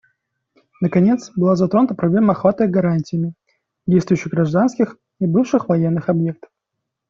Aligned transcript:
Наконец, 0.81 1.29
была 1.35 1.55
затронута 1.55 1.93
проблема 1.93 2.31
охвата 2.33 2.65
гарантиями 2.65 3.35
действующих 3.85 4.31
гражданских 4.31 4.97
и 5.19 5.27
бывших 5.27 5.69
военных 5.69 6.09
объектов. 6.09 6.49